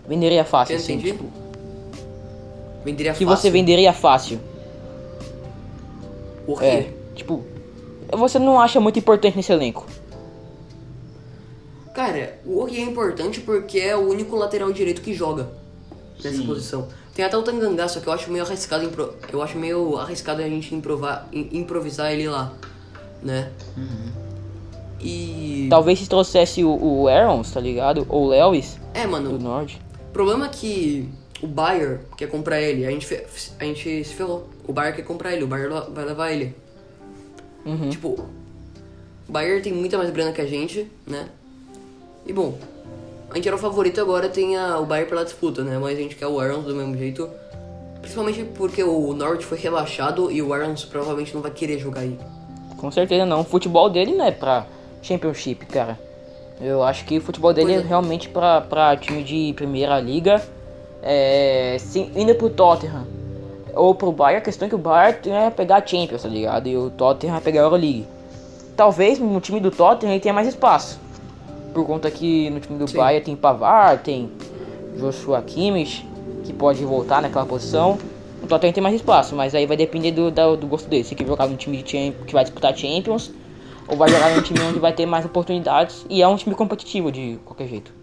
[0.07, 1.11] Venderia fácil, Eu assim, entendi.
[1.11, 1.25] tipo,
[2.83, 3.37] Venderia que fácil.
[3.41, 4.39] você venderia fácil.
[6.53, 6.65] O quê?
[6.65, 7.43] É, tipo,
[8.11, 9.85] você não acha muito importante nesse elenco.
[11.93, 15.49] Cara, o Orri é importante porque é o único lateral direito que joga
[16.23, 16.45] nessa Sim.
[16.45, 16.87] posição.
[17.13, 20.41] Tem até o Tangangá, só que eu acho meio arriscado, impro- eu acho meio arriscado
[20.41, 22.53] a gente improvar, im- improvisar ele lá,
[23.21, 23.51] né?
[25.01, 28.05] E Talvez se trouxesse o, o Aarons, tá ligado?
[28.07, 29.81] Ou o Lewis é, do mano, Norte.
[30.09, 31.09] o problema é que
[31.41, 33.25] o Bayer quer comprar ele, a gente fe-
[33.59, 34.47] a gente se ferrou.
[34.71, 36.55] O Bayer quer comprar ele, o Bayer la- vai levar ele.
[37.65, 37.89] Uhum.
[37.89, 38.07] Tipo,
[39.27, 41.27] o Bayer tem muita mais grana que a gente, né?
[42.25, 42.57] E bom,
[43.29, 45.77] a gente era o favorito agora tem a, o Bayer pela disputa, né?
[45.77, 47.29] Mas a gente quer o Arons do mesmo jeito.
[48.01, 52.17] Principalmente porque o Norwich foi rebaixado e o Arons provavelmente não vai querer jogar aí.
[52.77, 53.41] Com certeza não.
[53.41, 54.65] O futebol dele não é pra
[55.01, 55.99] Championship, cara.
[56.61, 57.75] Eu acho que o futebol dele é.
[57.75, 57.81] É.
[57.81, 60.41] realmente pra, pra time de primeira liga.
[61.03, 63.05] É, sim, indo pro Tottenham
[63.75, 66.67] ou pro Bayern, a questão é que o Bayern vai pegar a Champions, tá ligado?
[66.67, 68.05] E o Tottenham vai pegar a Euroleague.
[68.75, 70.99] Talvez no time do Tottenham ele tenha mais espaço.
[71.73, 72.97] Por conta que no time do Sim.
[72.97, 74.29] Bayern tem Pavard, tem
[74.97, 76.05] Joshua Kimmich,
[76.43, 77.97] que pode voltar naquela posição.
[78.43, 81.03] O Tottenham tem mais espaço, mas aí vai depender do, da- do gosto dele.
[81.03, 83.31] Se quer jogar num time de que vai disputar Champions,
[83.87, 86.05] ou vai jogar num time onde vai ter mais oportunidades.
[86.09, 87.93] E é um time competitivo de qualquer jeito.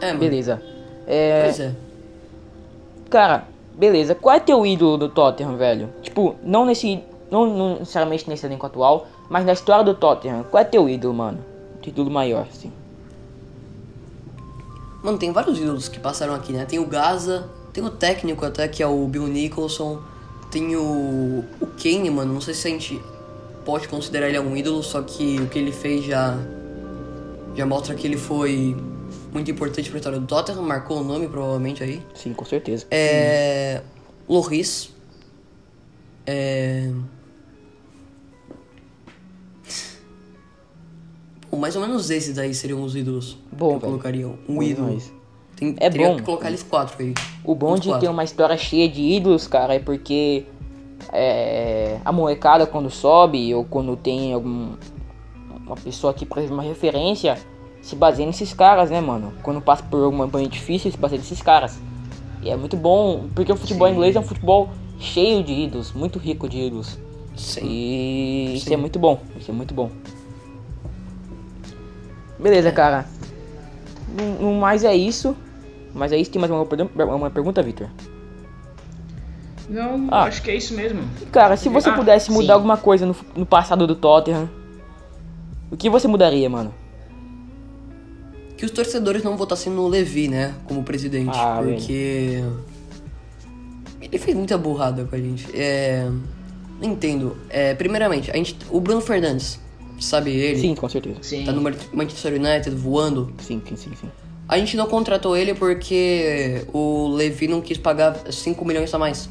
[0.00, 0.18] É, mano.
[0.18, 0.62] Beleza.
[1.06, 1.72] É, Pois é.
[3.12, 3.46] Cara,
[3.76, 4.14] beleza.
[4.14, 5.90] Qual é teu ídolo do Tottenham, velho?
[6.00, 7.04] Tipo, não nesse.
[7.30, 10.44] Não, não necessariamente nesse elenco atual, mas na história do Tottenham.
[10.44, 11.38] Qual é teu ídolo, mano?
[11.80, 12.72] Título maior, assim.
[15.02, 16.64] Mano, tem vários ídolos que passaram aqui, né?
[16.64, 20.00] Tem o Gaza, tem o técnico até, que é o Bill Nicholson.
[20.50, 22.34] Tem o, o Kane, mano.
[22.34, 23.02] Não sei se a gente
[23.64, 26.36] pode considerar ele um ídolo, só que o que ele fez já,
[27.54, 28.76] já mostra que ele foi
[29.32, 30.62] muito importante pra história do Tottenham.
[30.62, 32.02] Marcou o nome, provavelmente, aí.
[32.14, 32.86] Sim, com certeza.
[32.90, 33.80] É.
[34.28, 34.90] Loris.
[36.26, 36.90] É.
[41.50, 43.80] Bom, mais ou menos esses daí seriam os ídolos Bom, que eu velho.
[43.80, 44.26] colocaria.
[44.26, 44.86] Um Bom ídolo.
[44.88, 45.12] demais.
[45.56, 46.16] Tem, É bom.
[46.16, 47.14] que colocar eles quatro aí.
[47.44, 50.46] O bom de ter uma história cheia de ídolos, cara, é porque
[51.12, 54.74] é, a molecada quando sobe ou quando tem algum
[55.66, 57.38] uma pessoa que, exemplo, uma referência,
[57.82, 59.32] se baseia nesses caras, né, mano?
[59.42, 61.78] Quando passa por alguma banho difícil, se baseia nesses caras.
[62.40, 63.94] E é muito bom, porque o futebol Sim.
[63.94, 66.98] inglês é um futebol cheio de ídolos, muito rico de ídolos.
[67.36, 67.60] Sim.
[67.66, 68.74] E isso Sim.
[68.74, 69.90] é muito bom, isso é muito bom.
[72.38, 73.06] Beleza, cara.
[74.16, 75.36] No, no mais é isso.
[75.94, 76.66] Mas é isso, tem mais uma,
[77.16, 77.88] uma pergunta, Victor?
[79.68, 80.24] Não, Ah.
[80.24, 81.02] acho que é isso mesmo.
[81.30, 82.52] Cara, se você Ah, pudesse mudar sim.
[82.52, 84.48] alguma coisa no, no passado do Tottenham,
[85.70, 86.74] o que você mudaria, mano?
[88.62, 90.54] Que os torcedores não votassem no Levi, né?
[90.66, 91.32] Como presidente.
[91.34, 92.44] Ah, porque.
[94.00, 95.48] Ele fez muita burrada com a gente.
[95.52, 96.08] É.
[96.80, 97.36] Não entendo.
[97.50, 99.58] É, primeiramente, a gente, o Bruno Fernandes,
[99.98, 100.60] sabe ele?
[100.60, 101.16] Sim, com certeza.
[101.22, 101.44] Sim.
[101.44, 103.32] Tá no Man- Manchester United voando.
[103.40, 104.08] Sim, sim, sim, sim.
[104.48, 109.28] A gente não contratou ele porque o Levi não quis pagar 5 milhões a mais.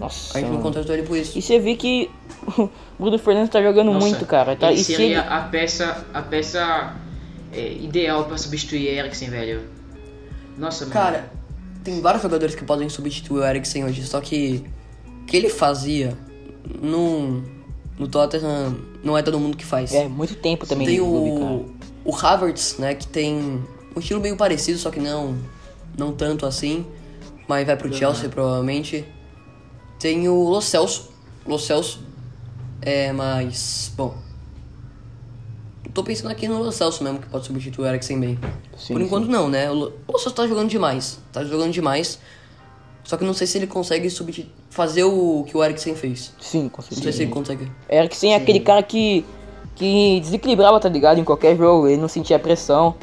[0.00, 0.38] Nossa.
[0.38, 1.38] A gente não contratou ele por isso.
[1.38, 2.08] E você vê que
[2.56, 4.56] o Bruno Fernandes tá jogando Nossa, muito, cara.
[4.56, 6.94] Tá, e se seria ele- a peça, a peça
[7.52, 9.62] é, ideal pra substituir Eriksen, velho.
[10.56, 10.92] Nossa, mano.
[10.92, 11.32] Cara,
[11.84, 14.64] tem vários jogadores que podem substituir o Eriksen hoje, só que
[15.22, 16.16] o que ele fazia
[16.80, 17.42] no,
[17.98, 19.92] no Tottenham não é todo mundo que faz.
[19.92, 21.66] É, muito tempo também tem o,
[22.04, 23.62] o Havertz, né, que tem
[23.94, 25.36] um estilo meio parecido, só que não,
[25.96, 26.84] não tanto assim,
[27.46, 29.04] mas vai pro Chelsea provavelmente.
[29.98, 31.10] Tem o Lo Celso,
[31.46, 32.00] Lo Celso,
[32.80, 34.27] é, mas, bom...
[35.98, 38.38] Tô pensando aqui no Lo Celso mesmo, que pode substituir o Eriksen bem.
[38.76, 39.06] Sim, Por sim.
[39.06, 39.68] enquanto não, né?
[39.68, 42.20] O Lo Celso tá jogando demais, tá jogando demais.
[43.02, 44.08] Só que não sei se ele consegue
[44.70, 46.32] fazer o que o Eriksen fez.
[46.40, 47.68] Sim, com Não sei se ele consegue.
[47.90, 49.24] Eriksen é aquele cara que,
[49.74, 51.18] que desequilibrava, tá ligado?
[51.18, 52.94] Em qualquer jogo, ele não sentia pressão.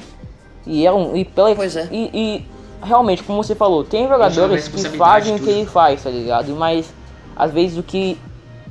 [0.65, 1.17] E era um.
[1.17, 1.89] E, pela, Pois é.
[1.91, 2.45] e, e
[2.81, 6.55] realmente, como você falou, tem jogadores que fazem o que ele faz, tá ligado?
[6.55, 6.93] Mas
[7.35, 8.17] às vezes o que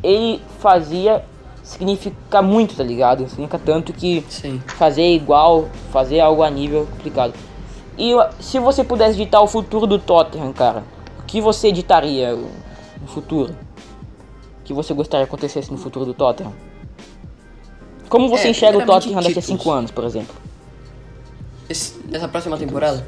[0.02, 1.22] ele fazia
[1.64, 3.28] significa muito, tá ligado?
[3.28, 4.62] Significa tanto que Sim.
[4.66, 7.32] fazer igual, fazer algo a nível complicado.
[7.98, 10.84] E se você pudesse ditar o futuro do Tottenham, cara,
[11.18, 13.52] o que você editaria no futuro?
[14.60, 16.52] O que você gostaria que acontecesse no futuro do Tottenham?
[18.08, 19.60] Como você É, enxerga o Tottenham daqui a títulos.
[19.60, 20.34] 5 anos, por exemplo?
[21.68, 23.04] Esse- nessa próxima temporada?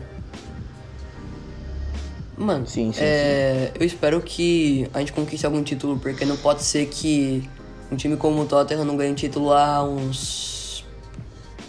[2.38, 6.62] Mano, Sim, sim, é, eu espero que a gente conquiste algum título, porque não pode
[6.62, 7.49] ser que
[7.90, 10.85] um time como o Tottenham não ganhe título há uns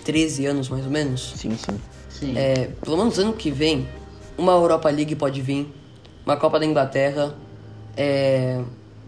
[0.04, 1.34] 13 anos, mais ou menos.
[1.36, 1.80] Sim, sim.
[2.10, 2.34] Sim.
[2.38, 3.88] É, pelo menos ano que vem,
[4.38, 5.72] uma Europa League pode vir,
[6.26, 7.36] uma Copa da Inglaterra,
[7.96, 8.60] é,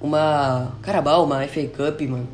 [0.01, 2.27] uma Carabao, uma FA Cup, mano.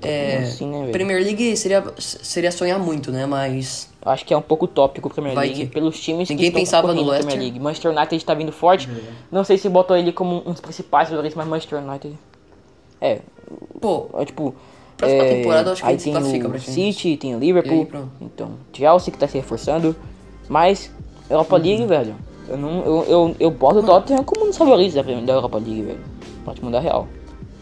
[0.00, 0.92] É, assim, né, velho?
[0.92, 3.26] Premier League seria, seria sonhar muito, né?
[3.26, 6.50] Mas Acho que é um pouco utópico o Premier Vai League que- pelos times Ninguém
[6.50, 7.38] que estão pensava no na Premier Leicester.
[7.42, 7.60] League.
[7.60, 8.88] Manchester United tá vindo forte.
[9.30, 12.18] Não sei se botou ele como um dos principais jogadores, mas Manchester United.
[13.02, 13.20] É,
[13.80, 14.54] pô, é tipo.
[14.96, 16.60] Próxima é, temporada eu acho que aí ele se tem classifica o.
[16.60, 17.88] City, tem o Liverpool.
[17.92, 19.96] aí, então, Chelsea que tá se reforçando.
[20.48, 20.90] Mas,
[21.28, 21.62] Europa Uhum.
[21.62, 22.14] League, velho.
[22.48, 25.58] Eu, não, eu, eu, eu boto o Tottenham como um dos favoritos da, da Europa
[25.58, 26.00] League, velho.
[26.44, 27.08] Pode mandar real.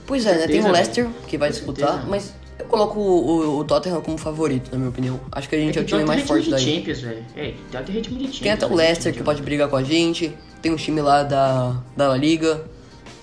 [0.06, 0.46] pois é, né?
[0.46, 4.70] Tem o Leicester que vai disputar, mas eu coloco o, o, o Tottenham como favorito,
[4.72, 5.20] na minha opinião.
[5.32, 6.76] Acho que a gente é o time mais forte de daí.
[6.76, 7.24] Champions, velho.
[7.36, 8.40] É, Tottenham ritmo de Champions.
[8.40, 8.78] Tem até o velho.
[8.80, 10.32] Leicester que pode brigar com a gente.
[10.60, 12.62] Tem um time lá da, da La Liga.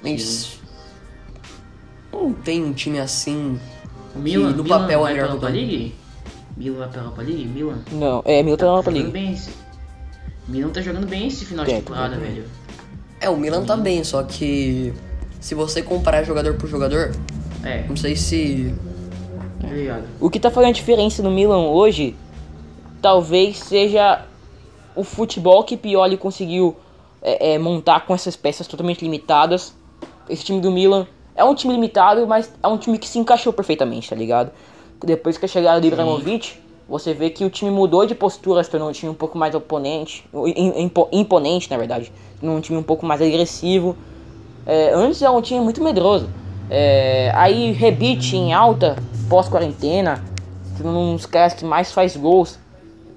[0.02, 0.58] Mas.
[2.28, 3.60] Não tem um time assim.
[4.16, 5.68] O Milan, no Milan papel é melhor pra que o Europa Tottenham.
[5.70, 5.96] League?
[6.58, 7.46] Milan vai pra Europa League?
[7.46, 7.78] Milan?
[7.92, 9.08] Não, é, Milton na Europa Tá League.
[9.08, 9.50] jogando bem esse...
[10.48, 12.30] Milan tá jogando bem esse final de É, tá temporada, bem.
[12.32, 12.46] velho.
[13.20, 14.94] É, o Milan tá bem, só que.
[15.40, 17.12] Se você comparar jogador por jogador,
[17.63, 18.74] É, não sei se.
[19.60, 19.68] tá.
[20.20, 22.16] O que tá fazendo a diferença no Milan hoje
[23.02, 24.26] talvez seja
[24.96, 26.76] o futebol que Pioli conseguiu
[27.22, 29.74] é, é, montar com essas peças totalmente limitadas.
[30.30, 31.06] Esse time do Milan
[31.38, 34.52] é um time limitado, mas é um time que se encaixou perfeitamente, tá ligado?
[35.04, 36.56] Depois que a chegada do Ibrahimovic,
[36.89, 39.54] você vê que o time mudou de postura, se tornou um time um pouco mais
[39.54, 42.12] oponente, im- impo- imponente, na verdade.
[42.41, 43.95] Um time um pouco mais agressivo.
[44.65, 46.30] É, antes era um time muito medroso.
[46.69, 48.95] É, aí Rebite em alta,
[49.30, 50.23] pós-quarentena,
[50.84, 52.60] um dos caras que mais faz gols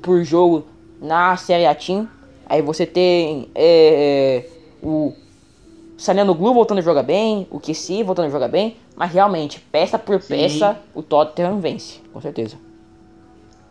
[0.03, 0.67] por jogo
[1.01, 2.09] na Série A Team.
[2.47, 4.45] Aí você tem é,
[4.83, 5.13] o
[6.01, 9.99] Saneno Glu voltando a jogar bem, o Kessi voltando a jogar bem, mas realmente, peça
[9.99, 10.29] por Sim.
[10.29, 12.57] peça, o Tottenham vence, com certeza.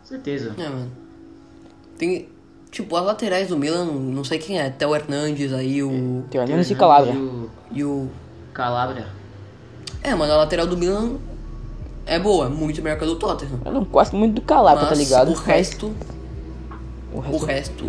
[0.04, 0.54] Certeza.
[0.56, 0.92] É, mano.
[1.98, 2.28] Tem.
[2.70, 4.70] Tipo, as laterais do Milan, não sei quem é.
[4.70, 6.22] Theo Hernandes aí, o.
[6.30, 7.14] Tem o Hernandes e Calabria.
[7.72, 8.10] E o o.
[8.54, 9.08] Calabria.
[10.00, 11.16] É, mano, a lateral do Milan
[12.06, 13.60] é boa, muito melhor que a do Tottenham.
[13.64, 15.32] Eu não gosto muito do Calabria, tá Mas ligado?
[15.32, 15.92] o resto.
[17.12, 17.84] o O resto resto.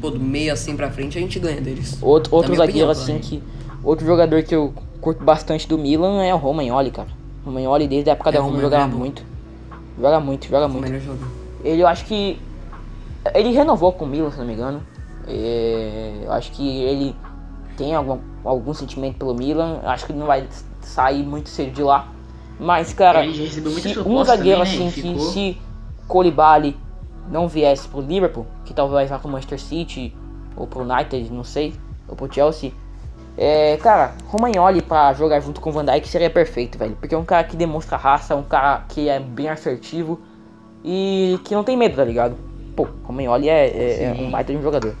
[0.00, 1.98] Pô, do meio assim pra frente a gente ganha deles.
[2.02, 3.42] Outro, outro zagueiro opinião, assim que.
[3.82, 7.08] Outro jogador que eu curto bastante do Milan é o Romagnoli, cara.
[7.42, 9.22] O Romagnoli desde a época É, da o Roma jogava é muito.
[10.00, 10.92] Joga muito, joga muito.
[11.64, 12.38] Ele eu acho que.
[13.34, 14.82] Ele renovou com o Milan, se não me engano.
[15.26, 17.14] É, eu acho que ele
[17.76, 19.80] tem algum, algum sentimento pelo Milan.
[19.82, 20.46] Eu acho que ele não vai
[20.82, 22.08] sair muito cedo de lá.
[22.58, 24.86] Mas, cara, Ele já recebeu se um zagueiro também, né?
[24.86, 25.30] assim que Ficou.
[25.30, 25.58] se
[26.08, 26.76] Colibali
[27.30, 30.14] não viesse pro Liverpool, que talvez vá pro Manchester City
[30.56, 31.74] ou pro United, não sei,
[32.08, 32.72] ou pro Chelsea.
[33.38, 36.96] É, cara, Romagnoli pra jogar junto com o Van Dijk seria perfeito, velho.
[36.98, 40.20] Porque é um cara que demonstra raça, um cara que é bem assertivo
[40.82, 42.36] e que não tem medo, tá ligado?
[42.74, 44.94] Pô, Romagnoli é, é, é um baita de um jogador.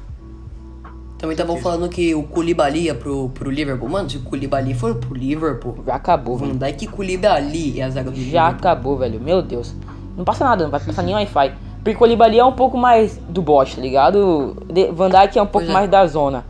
[1.18, 3.88] Também estavam falando que o Koulibaly ia pro, pro Liverpool.
[3.88, 6.58] Mano, se o Koulibaly for pro Liverpool, Já acabou, Van velho.
[6.58, 8.70] Dijk e Koulibaly é a zaga do Já Liverpool.
[8.70, 9.18] acabou, velho.
[9.18, 9.74] Meu Deus.
[10.14, 11.54] Não passa nada, não vai passar nem Wi-Fi.
[11.86, 14.56] Porque o Colibali é um pouco mais do bot, tá ligado?
[14.68, 15.72] De- Van Dijk é um pouco é.
[15.72, 16.44] mais da zona.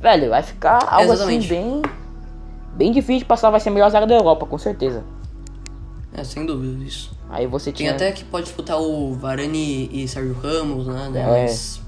[0.00, 1.52] Velho, vai ficar algo Exatamente.
[1.52, 1.82] assim bem.
[2.76, 5.04] Bem difícil de passar, vai ser a melhor zaga da Europa, com certeza.
[6.14, 7.14] É, sem dúvida isso.
[7.28, 7.92] Aí você Tem tinha.
[7.92, 11.10] até que pode disputar o Varane e Sérgio Ramos, né?
[11.12, 11.20] né?
[11.20, 11.42] É.
[11.42, 11.82] Mas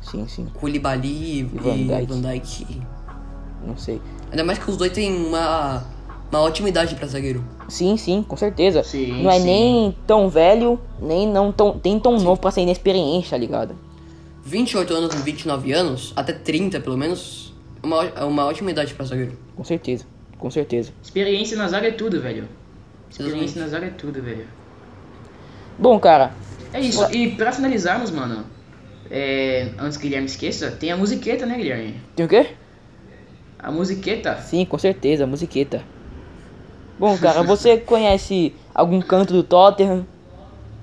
[0.00, 0.46] Sim, sim.
[0.58, 2.06] Koulibaly e, Van e Dijk.
[2.06, 2.80] Van Dijk.
[3.66, 4.00] Não sei.
[4.30, 5.84] Ainda mais que os dois têm uma,
[6.30, 7.44] uma ótima idade pra zagueiro.
[7.68, 8.82] Sim, sim, com certeza.
[8.82, 9.44] Sim, não é sim.
[9.44, 13.74] nem tão velho, nem não tão, nem tão novo pra ser inexperiente, tá ligado?
[14.44, 19.04] 28 anos e 29 anos, até 30 pelo menos, é uma, uma ótima idade pra
[19.04, 19.38] zagueiro.
[19.54, 20.04] Com certeza.
[20.38, 20.92] Com certeza.
[21.02, 22.48] Experiência na zaga é tudo, velho.
[23.10, 24.46] Experiência na zaga é tudo, velho.
[25.78, 26.32] Bom, cara,
[26.72, 27.02] É isso.
[27.12, 28.44] E pra finalizarmos, mano,
[29.10, 32.00] é, antes que o Guilherme esqueça, tem a musiqueta, né, Guilherme?
[32.14, 32.48] tem o quê?
[33.58, 34.36] A musiqueta.
[34.42, 35.82] Sim, com certeza, musiqueta.
[36.98, 40.06] Bom, cara, você conhece algum canto do Tottenham?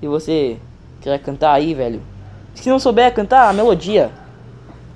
[0.00, 0.56] E você
[1.00, 2.02] quer cantar aí, velho?
[2.54, 4.10] Se não souber cantar, a melodia.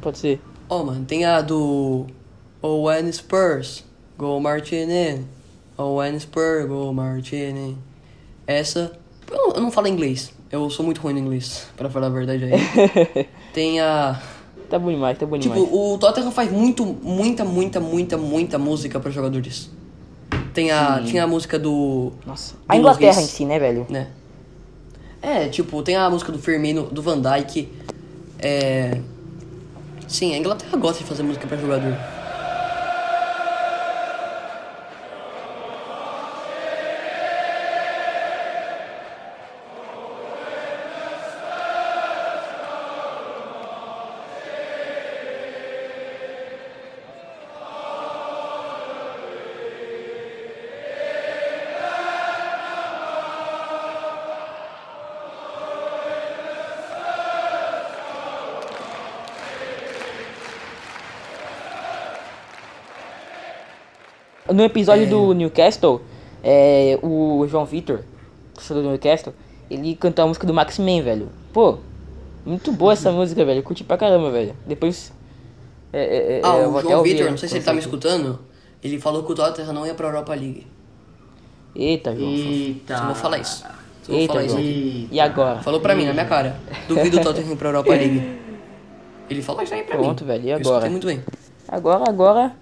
[0.01, 0.41] Pode ser.
[0.69, 2.07] Ó, mano, tem a do
[2.63, 3.85] Owen Spurs,
[4.17, 5.25] Go Martini.
[5.77, 7.77] Owen Spurs, Go Martini.
[8.47, 8.93] Essa,
[9.31, 12.45] eu, eu não falo inglês, eu sou muito ruim no inglês, pra falar a verdade
[12.45, 13.29] aí.
[13.53, 14.21] tem a...
[14.69, 15.73] Tá bom demais, tá bom Tipo, demais.
[15.73, 19.71] o Tottenham faz muito, muita, muita, muita, muita música para jogadores.
[20.53, 22.13] Tem a, tinha a música do.
[22.27, 22.55] Nossa.
[22.55, 23.87] do A Inglaterra em si, né, velho?
[23.89, 24.09] Né?
[25.23, 27.69] É, tipo, tem a música do Firmino, do Van Dyke.
[28.39, 28.99] É.
[30.09, 31.97] Sim, a Inglaterra gosta de fazer música pra jogador.
[64.53, 66.01] No episódio do Newcastle,
[66.43, 68.01] é, o João Vitor,
[68.55, 69.33] torcedor do Newcastle,
[69.71, 71.29] ele cantou a música do Max Man, velho.
[71.53, 71.79] Pô,
[72.45, 73.61] muito boa essa música, velho.
[73.61, 74.55] Eu curti pra caramba, velho.
[74.67, 75.13] Depois.
[75.93, 78.39] É, é, é, Ah, eu o João Vitor, não sei se ele tá me escutando,
[78.83, 80.67] ele falou que o Tottenham não ia pra Europa League.
[81.75, 82.31] Eita, João.
[82.31, 82.97] Eita.
[82.97, 83.65] Só vou falar isso.
[84.03, 84.59] Só Eita, falar isso.
[85.11, 85.61] E agora?
[85.63, 86.57] Falou pra mim, na minha cara.
[86.89, 88.39] Duvido o Tottenham ir pra Europa League.
[89.29, 90.03] Ele falou isso aí pra mim.
[90.05, 90.87] Pronto, velho, e Eu agora?
[90.87, 91.23] escutei muito bem.
[91.69, 92.53] Agora, agora.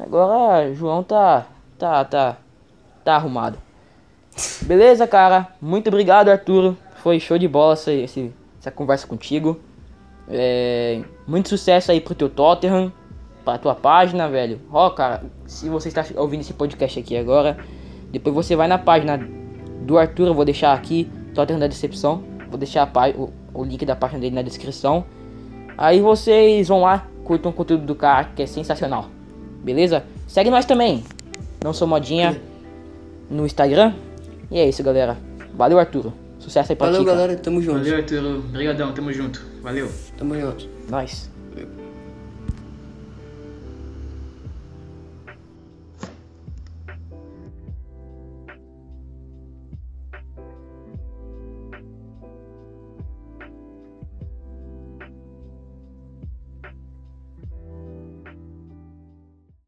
[0.00, 1.46] Agora, João tá.
[1.78, 2.36] Tá, tá.
[3.04, 3.58] Tá arrumado.
[4.62, 5.48] Beleza, cara?
[5.60, 6.76] Muito obrigado, Arturo.
[6.96, 9.60] Foi show de bola essa, essa conversa contigo.
[10.28, 12.90] É, muito sucesso aí pro teu Tottenham.
[13.44, 14.60] Pra tua página, velho.
[14.72, 17.58] Ó, cara, se você está ouvindo esse podcast aqui agora,
[18.10, 19.18] depois você vai na página
[19.82, 20.28] do Arthur.
[20.28, 22.22] Eu vou deixar aqui, Tottenham da Decepção.
[22.48, 25.04] Vou deixar o, o link da página dele na descrição.
[25.76, 29.06] Aí vocês vão lá, curtam o conteúdo do cara que é sensacional.
[29.62, 30.04] Beleza?
[30.26, 31.04] Segue nós também.
[31.62, 32.40] Não sou modinha
[33.30, 33.94] no Instagram.
[34.50, 35.16] E é isso, galera.
[35.54, 36.12] Valeu, Arturo.
[36.38, 37.36] Sucesso aí pra Valeu, ti, galera.
[37.36, 37.78] Tamo junto.
[37.78, 38.38] Valeu, Arturo.
[38.38, 39.44] Obrigadão, tamo junto.
[39.62, 39.90] Valeu.
[40.16, 40.68] Tamo junto.
[40.88, 41.30] Nós.